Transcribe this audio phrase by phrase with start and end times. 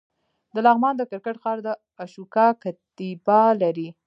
[0.53, 1.67] د لغمان د کرکټ ښار د
[2.03, 3.89] اشوکا کتیبه لري